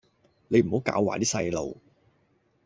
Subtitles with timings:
[0.47, 1.77] 你唔好教壞啲細路